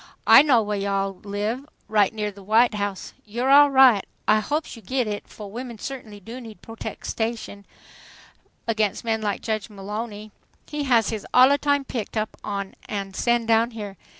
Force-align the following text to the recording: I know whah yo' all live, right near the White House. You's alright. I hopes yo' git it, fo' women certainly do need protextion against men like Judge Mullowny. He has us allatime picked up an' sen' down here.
I 0.25 0.41
know 0.41 0.63
whah 0.63 0.73
yo' 0.73 0.91
all 0.91 1.13
live, 1.23 1.63
right 1.87 2.11
near 2.11 2.31
the 2.31 2.41
White 2.41 2.73
House. 2.73 3.13
You's 3.23 3.43
alright. 3.43 4.05
I 4.27 4.39
hopes 4.39 4.75
yo' 4.75 4.81
git 4.81 5.05
it, 5.05 5.27
fo' 5.27 5.45
women 5.45 5.77
certainly 5.77 6.19
do 6.19 6.41
need 6.41 6.63
protextion 6.63 7.65
against 8.67 9.03
men 9.05 9.21
like 9.21 9.41
Judge 9.43 9.69
Mullowny. 9.69 10.31
He 10.65 10.85
has 10.85 11.13
us 11.13 11.23
allatime 11.35 11.87
picked 11.87 12.17
up 12.17 12.35
an' 12.43 13.13
sen' 13.13 13.45
down 13.45 13.69
here. 13.77 13.95